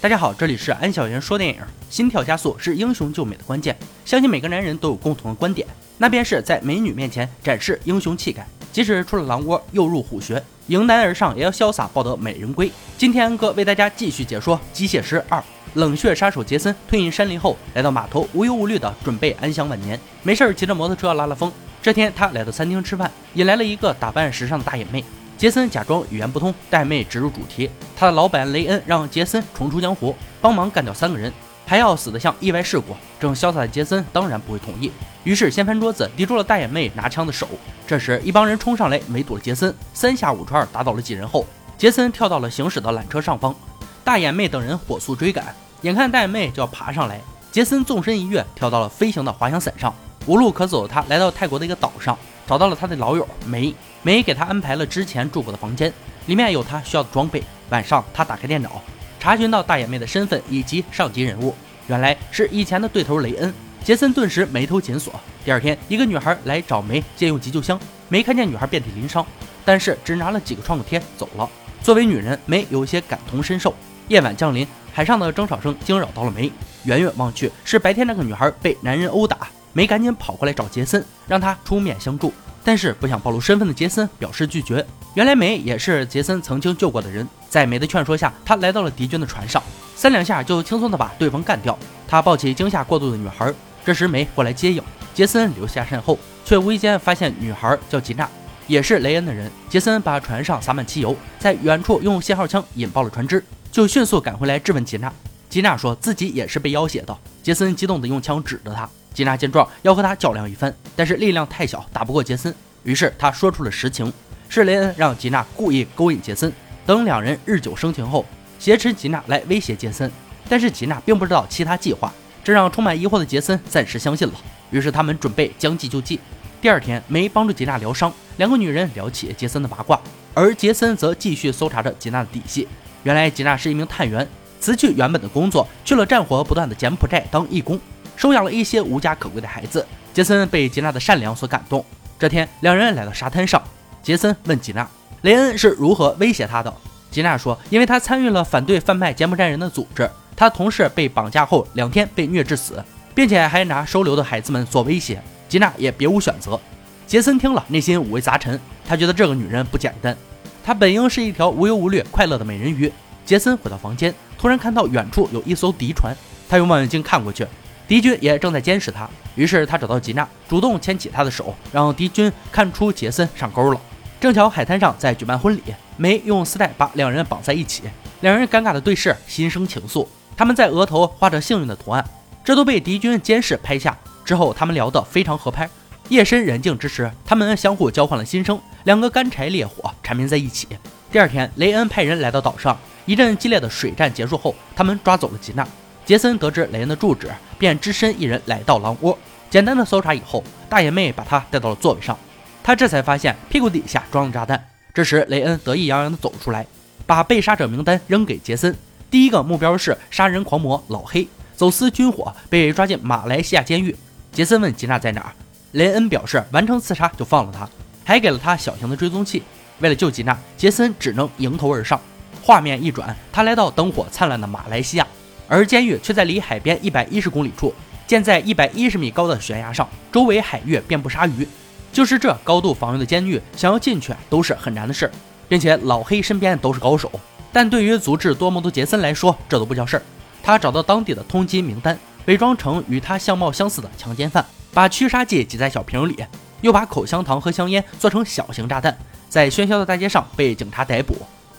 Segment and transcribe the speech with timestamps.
[0.00, 1.60] 大家好，这里是安小言说电影。
[1.90, 8.46] 心跳加速是英雄救美的关键，相信每个男人都有共同的观点，那便是在美女面前展示英雄气概。
[8.72, 12.70] 即使出了狼窝又入虎穴，迎难而上也要潇洒抱得美人归。
[12.96, 15.40] 今天安哥为大家继续解说《机械师二》。
[15.74, 19.98] 冷血杀手杰森退隐山林后，来到码头，无忧无虑的准备安享晚年。
[20.22, 21.52] 没事儿，骑着摩托车拉拉风。
[21.82, 25.04] 这天，他来到餐厅吃饭，引来了一个打扮时尚的大眼妹。
[25.38, 27.70] 杰森假装语言不通，大眼妹直入主题。
[27.96, 31.32] 他的老板雷恩让杰森重出江湖，帮忙干掉三个人，
[31.64, 32.96] 还要死得像意外事故。
[33.20, 34.90] 正潇洒的杰森当然不会同意，
[35.22, 37.46] 于是掀翻桌子，抵住了大眼妹拿枪的手。
[37.86, 43.54] 这时，一帮人冲上来围堵了杰森，三下五除二打倒了几人后，杰森跳到了行驶的缆车上方。
[44.02, 47.20] 大眼妹等人火速追赶，眼看大眼妹就要爬上来，
[47.52, 49.94] 杰森纵身一跃，跳到了飞行的滑翔伞上。
[50.26, 53.74] 无路可走的他，来到泰国的一个岛上，找到了他的老友梅。
[54.02, 55.92] 梅给他安排了之前住过的房间，
[56.26, 57.42] 里面有他需要的装备。
[57.68, 58.80] 晚上，他打开电脑，
[59.20, 61.54] 查询到大眼妹的身份以及上级人物，
[61.88, 63.52] 原来是以前的对头雷恩。
[63.84, 65.12] 杰森顿时眉头紧锁。
[65.44, 67.78] 第二天，一个女孩来找梅借用急救箱，
[68.08, 69.26] 梅看见女孩遍体鳞伤，
[69.64, 71.48] 但是只拿了几个创可贴走了。
[71.82, 73.74] 作为女人，梅有些感同身受。
[74.08, 76.50] 夜晚降临，海上的争吵声惊扰到了梅。
[76.84, 79.48] 远远望去，是白天那个女孩被男人殴打。
[79.74, 82.32] 梅赶紧跑过来找杰森，让他出面相助。
[82.68, 84.84] 但是不想暴露身份的杰森表示拒绝。
[85.14, 87.26] 原来梅也是杰森曾经救过的人。
[87.48, 89.62] 在梅的劝说下，他来到了敌军的船上，
[89.96, 91.78] 三两下就轻松的把对方干掉。
[92.06, 93.50] 他抱起惊吓过度的女孩。
[93.86, 94.82] 这时梅过来接应，
[95.14, 98.28] 杰森留下身后，却无意间发现女孩叫吉娜，
[98.66, 99.50] 也是雷恩的人。
[99.70, 103.42] 杰森把船上洒满汽油，在远处用信号枪引爆了船只。
[103.72, 105.10] 就迅速赶回来质问吉娜。
[105.48, 107.16] 吉娜说自己也是被要挟的。
[107.42, 108.86] 杰森激动地用枪指着她。
[109.14, 112.54] 吉娜见状要和他较量一番，但是力量太小，打不过杰森。
[112.84, 114.12] 于是他说出了实情：
[114.48, 116.52] 是雷恩让吉娜故意勾引杰森。
[116.86, 118.24] 等两人日久生情后，
[118.58, 120.10] 挟持吉娜来威胁杰森。
[120.48, 124.34] 但是吉娜并不知道其他计划，这让充满疑惑的杰森暂时相信了。
[124.70, 126.18] 于是他们准备将计就计。
[126.60, 130.00] 第二天，梅帮助吉娜疗伤，两个女人聊起杰森的八卦，
[130.32, 132.66] 而杰森则继续搜查着吉娜的底细。
[133.02, 134.26] 原来吉娜是一名探员，
[134.58, 137.78] 辞去原本的工作，去了战火不断的柬埔寨当义工，
[138.18, 139.86] 收养了一些无家可归的孩子。
[140.12, 141.84] 杰森被吉娜的善良所感动。
[142.18, 143.62] 这天，两人来到沙滩上，
[144.02, 144.86] 杰森问吉娜，
[145.22, 146.74] 雷恩是如何威胁他的。
[147.12, 152.82] 吉娜说，因为他参与了反对贩卖柬埔寨人的组织，他同事被绑架后两天被虐致死，
[153.14, 155.22] 并且还拿收留的孩子们做威胁。
[155.48, 156.58] 吉娜也别无选择。
[157.06, 160.16] 杰森听了，内心五味杂陈，他觉得这个女人不简单。
[160.64, 162.92] 她本应是一条无忧无虑、快乐的美人鱼。
[163.24, 166.14] 杰森回到房间，突然看到远处有一艘敌船，
[166.48, 167.46] 他用望远镜看过去，
[167.88, 169.08] 敌军也正在监视他。
[169.34, 173.80] 于是他找到吉娜，主动牵起她的手，让敌军看出杰森上钩了。
[174.20, 175.62] 正巧海滩上在举办婚礼，
[175.96, 177.84] 梅用丝带把两人绑在一起，
[178.20, 180.06] 两人尴尬的对视，心生情愫。
[180.36, 182.04] 他们在额头画着幸运的图案，
[182.44, 183.96] 这都被敌军监视拍下。
[184.24, 185.68] 之后他们聊得非常合拍。
[186.10, 190.68] 夜深人静之时，他们相互交换了心声，两个干柴烈火缠绵在一起。
[191.10, 192.76] 第二天，雷恩派人来到岛上，
[193.06, 195.66] 一阵激烈的水战结束后，他们抓走了吉娜。
[196.08, 199.18] 杰森得知雷恩的住址，便只身一人来到狼窝。
[199.50, 202.18] 简单的搜查以后，大眼妹把他带到了座位上，
[202.62, 204.58] 他这才发现屁股底下装了炸弹。
[204.94, 206.66] 这时，雷恩得意洋洋地走出来，
[207.04, 208.74] 把被杀者名单扔给杰森。
[209.10, 213.94] 第一个目标是杀人狂魔老黑，走私军火，被抓进马来西亚监狱。
[214.32, 215.32] 杰森问吉娜在哪儿。
[215.72, 217.68] 雷恩表示完成刺杀就放了他，
[218.06, 219.42] 还给了他小型的追踪器。
[219.80, 222.00] 为了救吉娜，杰森只能迎头而上。
[222.42, 225.06] 画面一转，他来到灯火灿烂的马来西亚，
[225.48, 227.74] 而监狱却在离海边一百一十公里处，
[228.06, 231.48] 建在一百一十米高的悬崖上，周围海域遍布鲨鱼。
[231.90, 235.10] 就是这高度防御的监狱，想要进去都是很难的事，
[235.48, 237.10] 并且老黑身边都是高手。
[237.50, 240.02] 但对于足智多谋的杰森来说，这都不叫事儿。
[240.42, 244.44] 他找到当地的通缉名单，伪装成与他相貌相似的强奸犯。
[244.74, 246.22] 把驱杀剂挤在小瓶里，
[246.60, 248.96] 又把口香糖和香烟做成小型炸弹，
[249.30, 251.16] 在喧嚣的大街上被警察逮捕，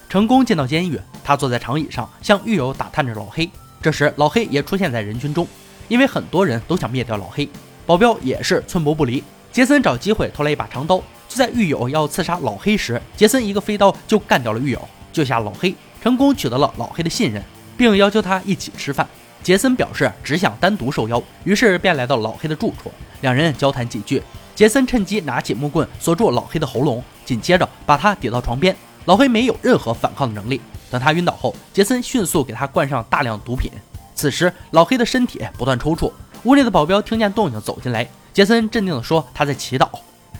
[0.07, 0.97] 成功进到监狱。
[1.23, 3.49] 他坐在长椅上，向狱友打探着老黑。
[3.81, 5.47] 这时，老黑也出现在人群中，
[5.87, 7.47] 因为很多人都想灭掉老黑。
[7.85, 9.23] 保镖也是寸步不离。
[9.51, 10.97] 杰森找机会偷来一把长刀，
[11.27, 15.73] 就在狱友要刺杀老黑时，杰森一个飞刀就干掉了狱友，救下老黑，
[16.03, 17.41] 成功取得了老黑的信任，
[17.77, 19.07] 并要求他一起吃饭。
[19.41, 22.91] 杰森表示只想单独受邀，于是便来到老黑的住处，
[23.21, 24.21] 两人交谈几句。
[24.53, 28.75] 杰森趁机拿起木棍锁住老黑的喉咙，紧接着把他抵到床边。
[29.05, 30.59] 老黑没有任何反抗的能力。
[30.89, 33.71] 等他晕倒后，杰森迅速给他灌上大量毒品。
[34.15, 36.11] 此时，老黑的身体不断抽搐。
[36.43, 39.87] 屋里的保镖听见动静走进来，杰森镇定地说他在祈祷，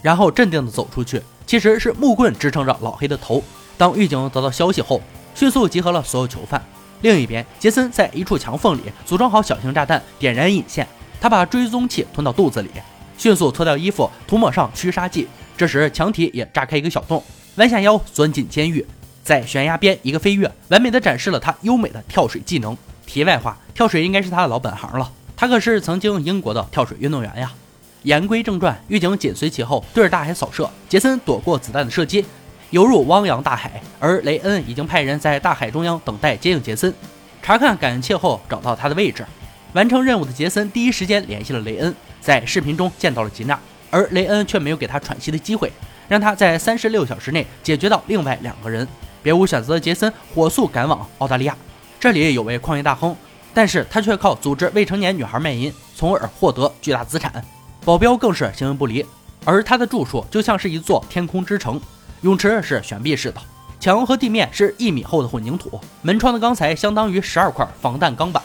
[0.01, 1.21] 然后镇定地走出去。
[1.45, 3.43] 其实是木棍支撑着老黑的头。
[3.77, 5.01] 当狱警得到消息后，
[5.33, 6.63] 迅速集合了所有囚犯。
[7.01, 10.87] 另一边，杰森在一处墙缝里组装好小型炸弹，点燃引线。
[11.21, 12.69] 他把追踪器吞到肚子里，
[13.17, 15.27] 迅速脱掉衣服，涂抹上驱杀剂。
[15.57, 17.23] 这时，墙体也炸开一个小洞，
[17.55, 18.85] 弯下腰钻进监狱，
[19.29, 22.75] 在悬崖边一个飞跃，完美的展示了他优美的跳水技能。
[23.05, 27.51] 题外话，跳水应该是他的老本行了，他可是曾经英国的跳水运动员呀。
[28.01, 30.67] 言归正传，狱警紧随其后，对着大海扫射。
[30.87, 32.25] 杰森躲过子弹的射击，
[32.71, 36.91] 游入汪洋大海，而雷恩已经派人在大海中央等待接应杰森。
[37.43, 39.23] 查看感应器后，找到他的位置。
[39.73, 43.59] 完成任务的杰森第一时间联系了雷恩，在视频中见到了吉娜，
[43.91, 45.71] 而雷恩却没有给他喘息的机会，
[46.07, 48.87] 让他在三十六小时内解决到另外两个人。
[49.21, 51.55] 别无选择的杰森火速赶往澳大利亚，
[51.99, 53.15] 这里有位矿业大亨，
[53.53, 57.43] 但是他却靠组织未成年女孩卖淫，从而获得巨大资产。
[57.83, 59.05] 保镖更是形影不离，
[59.45, 61.79] 而他的住处就像是一座天空之城，
[62.21, 63.41] 泳池是悬臂式的，
[63.79, 68.41] 墙和地面是一米厚的混凝土，门窗的钢材相当于十二块防弹钢板。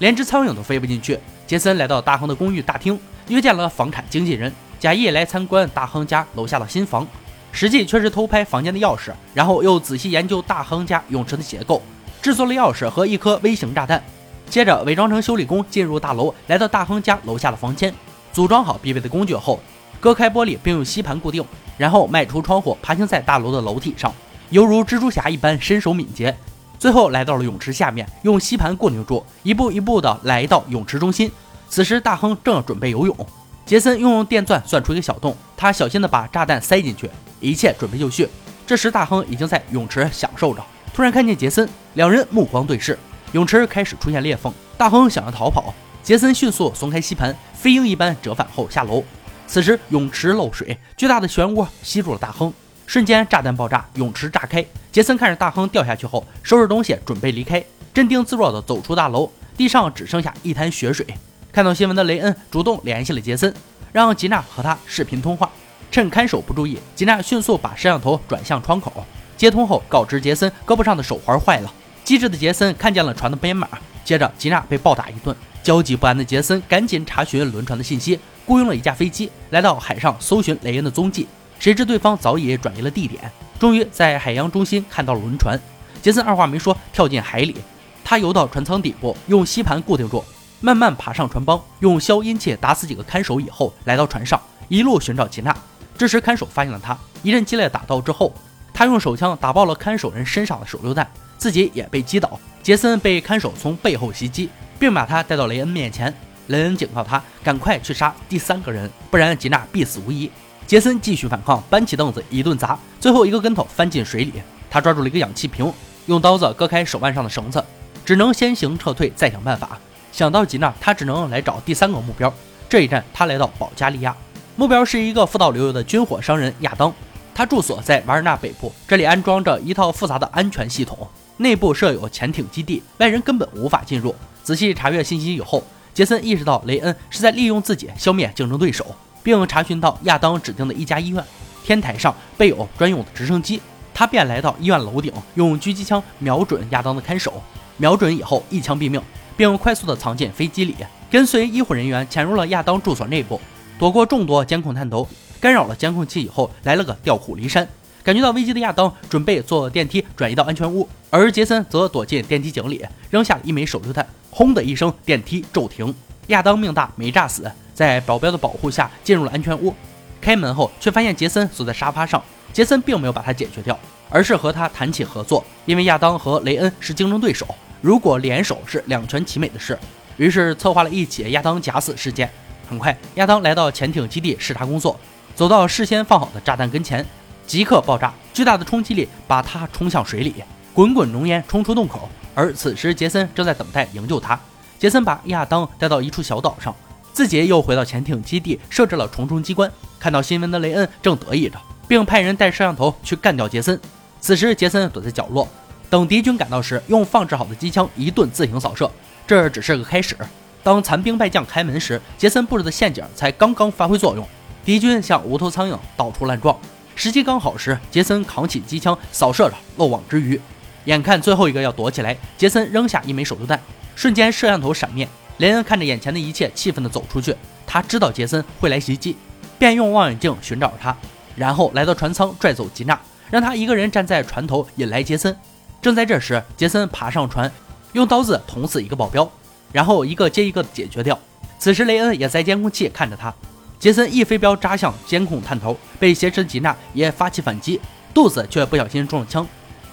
[0.00, 1.18] 连只苍蝇都飞不进去。
[1.46, 2.98] 杰森来到大亨的公寓大厅，
[3.28, 7.06] 约见了房产经纪人，假意来参观大亨家楼下的新房，
[7.54, 11.80] 实际却是偷拍房间的钥匙，然后又仔细研究大亨家泳池的结构，
[12.20, 14.02] 制作了钥匙和一颗微型炸弹。
[14.50, 17.94] 接着伪装成修理工进入大楼，来到大亨家楼下的房间，
[18.32, 19.60] 组装好必备的工具后，
[20.00, 21.44] 割开玻璃并用吸盘固定，
[21.78, 24.12] 然后迈出窗户，爬行在大楼的楼体上，
[24.50, 26.36] 犹如蜘蛛侠一般身手敏捷。
[26.76, 31.30] 最后来到了泳池下面，用吸盘固定住，一步一步的来到泳池中心。
[31.68, 33.16] 此时大亨正准备游泳，
[33.64, 37.08] 杰森用电钻钻出一个小洞，他小心的把炸弹塞进去，
[37.44, 38.28] 一切准备就绪。
[38.66, 40.64] 这时大亨已经在泳池享受着，
[40.94, 42.98] 突然看见杰森，两人目光对视，
[43.32, 44.52] 泳池开始出现裂缝。
[44.78, 49.04] 大亨想要逃跑，杰森迅速松开吸盘，飞鹰一般折返后下楼。
[49.46, 52.52] 此时泳池漏水，巨大的漩涡吸住了大亨。
[52.86, 54.64] 瞬间，炸弹爆炸，泳池炸开。
[54.90, 57.62] 杰森看着大亨掉下去后，收拾东西准备离开，
[57.92, 59.30] 镇定自若地走出大楼。
[59.56, 61.06] 地上只剩下一滩血水。
[61.52, 63.54] 看到新闻的雷恩主动联系了杰森，
[63.92, 65.50] 让吉娜和他视频通话。
[65.90, 69.04] 趁看守不注意，吉娜迅速把摄像头转向窗口，
[69.36, 71.72] 接通后告知杰森胳膊上的手环坏了。
[72.02, 73.68] 机智的杰森看见了船的编码，
[74.04, 75.34] 接着吉娜被暴打一顿。
[75.62, 81.26] 焦急不安的杰森赶紧查询轮船的信息，雇佣了一架飞机来到海上搜寻雷恩的踪迹。
[81.58, 85.58] 谁知对方早已转移了地点，终于在海洋中心看到了轮船。
[86.02, 87.56] 杰森二话没说，跳进海里。
[88.04, 90.22] 他游到船舱底部，用吸盘固定住，
[90.60, 94.38] 慢慢爬上船帮，用消音器打死几个看守以后，来到船上，
[94.68, 95.56] 一路寻找吉娜。
[95.96, 98.32] 这时看守发现了他，一阵激烈打斗之后，
[98.72, 101.08] 他用手枪打爆了看守人身上的手榴弹，
[101.38, 102.38] 自己也被击倒。
[102.62, 104.48] 杰森被看守从背后袭击，
[104.78, 106.12] 并把他带到雷恩面前。
[106.48, 110.30] 雷恩警告他赶快去杀第三个人，不然吉娜必死无疑。
[110.66, 114.32] 杰森继续反抗，搬起凳子一顿砸，最后一个跟头翻进水里。
[114.70, 115.72] 他抓住了一个氧气瓶，
[116.06, 117.64] 用刀子割开手腕上的绳子，
[118.04, 119.78] 只能先行撤退，再想办法。
[120.10, 122.32] 想到吉娜，他只能来找第三个目标。
[122.68, 124.16] 这一站，他来到保加利亚，
[124.56, 126.92] 目标是一个富到流油的军火商人亚当，
[127.34, 130.96] 他住所在瓦尔纳北部，这里安装着一套复杂的安全系统，
[131.38, 134.14] 内部设有潜艇基地，外人根本无法进入。
[134.42, 135.62] 仔细查阅信息以后，
[135.92, 138.86] 杰森意识到雷恩是在利用自己消灭竞争对手。
[139.24, 141.24] 并查询到亚当指定的一家医院，
[141.64, 143.58] 天台上备有专用的直升机，
[143.94, 147.42] 他便来到医院楼顶，用狙击枪瞄准亚当的看守，
[147.78, 149.00] 瞄准以后一枪毙命，
[149.34, 150.76] 并快速的藏进飞机里，
[151.10, 153.40] 跟随医护人员潜入了亚当住所内部，
[153.84, 155.06] 躲过众多监控探头，
[155.38, 157.68] 干扰了监控器以后，来了个调虎离山。
[158.02, 165.94] 感觉到危机的亚当准备坐电梯转移到安全屋，而杰森则躲进电梯井里，扔下了一枚手榴弹，轰的一声，电梯骤停。
[166.28, 167.44] 亚当命大没炸死。
[167.74, 169.74] 在保镖的保护下进入了安全屋，
[170.18, 172.24] 开门后却发现杰森坐在沙发上。
[172.54, 177.46] 杰森并没有把他解决掉，而是和他谈起合作，因为亚当和雷恩是竞争对手，
[177.82, 179.78] 如果联手是两全其美的事。
[180.16, 182.30] 于是策划了一起亚当假死事件。
[182.68, 184.98] 很快，亚当来到潜艇基地视察工作，
[185.34, 187.04] 走到事先放好的炸弹跟前，
[187.46, 190.34] 即刻爆炸，巨大的冲击力把他冲向水里，
[190.72, 192.08] 滚滚浓烟冲出洞口。
[192.34, 194.38] 而此时杰森正在等待营救他。
[194.78, 196.74] 杰森把亚当带到一处小岛上。
[197.12, 199.70] 自己又回到潜艇基地，设置了重重机关。
[200.00, 201.56] 看到新闻的雷恩正得意着，
[201.86, 203.80] 并派人带摄像头去干掉杰森。
[204.20, 205.48] 此时，杰森躲在角落，
[205.88, 208.90] 等敌军赶到时，用放置好的机枪一顿自行扫射。
[209.28, 210.16] 这只是个开始。
[210.64, 214.26] 当残兵败将开门时，杰森布置的陷阱才刚刚发挥作用，
[214.64, 216.58] 敌军像无头苍蝇到处乱撞。
[216.96, 220.40] 时机刚好时，杰森扛起机枪扫射着，漏网之鱼。
[220.86, 223.60] 眼看最后一个要躲起来，杰森扔下一枚手榴弹，
[223.94, 225.06] 瞬间摄像头闪灭。
[225.36, 227.36] 雷恩看着眼前的一切，气愤地走出去。
[227.66, 229.16] 他知道杰森会来袭击，
[229.58, 230.96] 便用望远镜寻找他，
[231.36, 232.98] 然后来到船舱拽走吉娜，
[233.30, 235.36] 让他一个人站在船头引来杰森。
[235.82, 237.50] 正在这时，杰森爬上船，
[237.92, 239.30] 用刀子捅死一个保镖，
[239.74, 241.18] 然后一个接一个的解决掉。
[241.58, 243.34] 此时雷恩也在监控器看着他，
[243.76, 247.80] 杰森一飞镖扎向监控探头，被挟持的吉娜也发起反击，
[248.14, 249.44] 肚子却不小心中了枪，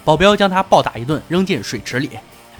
[0.04, 2.10] 保镖将他暴打一顿，扔进水池里。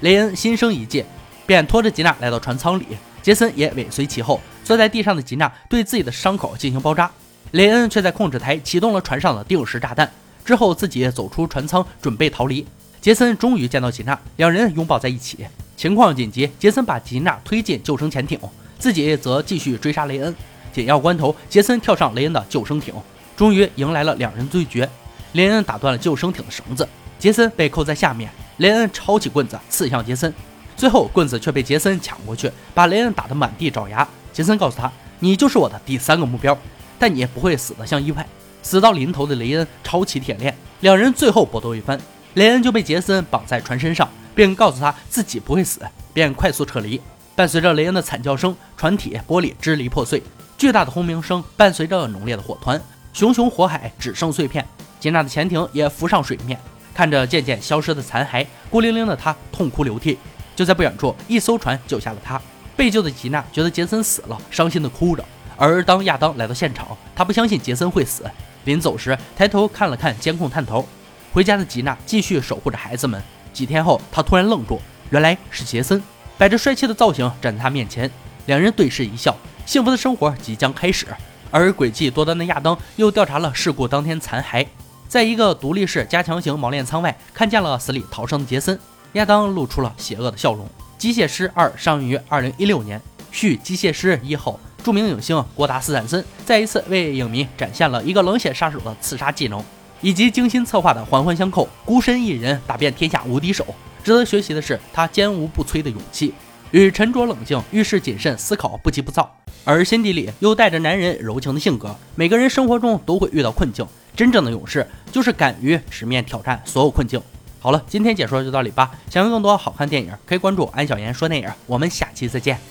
[0.01, 1.05] 雷恩心生一计，
[1.47, 2.87] 便拖着吉娜来到船舱里，
[3.23, 4.41] 杰森也尾随其后。
[4.65, 7.09] 坐在地上的吉娜对自己的伤口进行包扎，
[7.53, 10.11] 雷恩却在控制台启动了船上的定时炸弹，
[10.45, 12.67] 之后自己走出船舱准备逃离。
[13.03, 15.45] 杰森终于见到吉娜，两人拥抱在一起。
[15.77, 18.39] 情况紧急，杰森把吉娜推进救生潜艇，
[18.79, 20.33] 自己则继续追杀雷恩。
[20.73, 22.95] 紧要关头，杰森跳上雷恩的救生艇，
[23.37, 24.89] 终于迎来了两人对决。
[25.33, 28.31] 雷恩打断了救生艇的绳子，杰森被扣在下面。
[28.59, 30.33] 雷恩抄起棍子刺向杰森，
[30.77, 34.07] 最后棍子却被杰森抢过去，把雷恩打得满地找牙。
[34.33, 36.57] 杰森告诉他：“你就是我的第三个目标，
[37.01, 38.25] 但你不会死得像意外。”
[38.63, 42.01] 死到临头的雷恩抄起铁链，两人最后搏斗一番，
[42.35, 45.81] 雷恩就被杰森绑在船身上，并告诉他自己不会死，
[46.15, 47.01] 便快速撤离。
[47.35, 50.23] 伴随着雷恩的惨叫声，船体玻璃支离破碎，
[50.57, 52.81] 巨大的轰鸣声伴随着浓烈的火团，
[53.13, 54.67] 熊熊火海只剩碎片。
[54.99, 56.59] 吉娜的潜艇也浮上水面，
[56.95, 60.19] 看着渐渐消失的残骸，孤零零的他痛哭流涕。
[60.55, 62.41] 就在不远处，一艘船救下了他。
[62.77, 65.25] 被救的吉娜觉得杰森死了，伤心的哭着。
[65.57, 68.25] 而当亚当来到现场，他不相信杰森会死。
[68.65, 70.87] 临走时，抬头看了看监控探头。
[71.33, 73.21] 回家的吉娜继续守护着孩子们。
[73.53, 76.03] 几天后，他突然愣住，原来是杰森，
[76.37, 78.11] 摆着帅气的造型站在他面前。
[78.47, 81.07] 两人对视一笑，幸福的生活即将开始。
[81.51, 84.67] 而诡计多端的亚当又调查了事故当天残骸，
[85.09, 88.79] 在一个独立式加强型锚链舱外，看见了死里逃生的杰森。
[89.13, 90.67] 亚当露出了邪恶的笑容。
[90.97, 99.63] 《机械师二》上映于二零一六年，续《机械师一》后，著名影星郭达斯坦森再一次为影迷展现了一个冷血杀手的刺杀技能，
[100.03, 103.65] 以及精心策划的环环相扣、孤身一人打遍天下无敌手。
[104.05, 106.35] 值得学习的是他坚无不摧的勇气
[106.73, 109.33] 与沉着冷静、遇事谨慎、思考不急不躁，
[109.65, 111.97] 而心底里又带着男人柔情的性格。
[112.17, 117.23] 每个人生活中都会遇到困境，真正的勇士就是敢于直面挑战所有困境。
[117.61, 118.91] 好了，今天解说就到这里吧。
[119.09, 121.49] 想看更多好看电影，可以关注安小言说电影。
[121.67, 122.59] 我们下期再见。